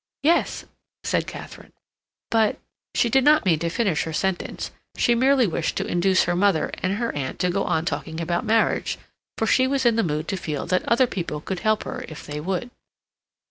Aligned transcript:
"Yes," 0.23 0.65
said 1.03 1.27
Katharine, 1.27 1.73
"but—" 2.31 2.57
She 2.95 3.07
did 3.07 3.23
not 3.23 3.45
mean 3.45 3.59
to 3.59 3.69
finish 3.69 4.01
her 4.05 4.13
sentence, 4.13 4.71
she 4.97 5.13
merely 5.13 5.45
wished 5.45 5.75
to 5.75 5.85
induce 5.85 6.23
her 6.23 6.35
mother 6.35 6.71
and 6.81 6.95
her 6.95 7.13
aunt 7.13 7.37
to 7.41 7.51
go 7.51 7.65
on 7.65 7.85
talking 7.85 8.19
about 8.19 8.43
marriage, 8.43 8.97
for 9.37 9.45
she 9.45 9.67
was 9.67 9.85
in 9.85 9.97
the 9.97 10.01
mood 10.03 10.27
to 10.29 10.37
feel 10.37 10.65
that 10.65 10.89
other 10.89 11.05
people 11.05 11.39
could 11.39 11.59
help 11.59 11.83
her 11.83 12.03
if 12.07 12.25
they 12.25 12.39
would. 12.39 12.71